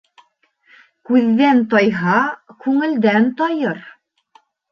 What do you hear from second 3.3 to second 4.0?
тайыр.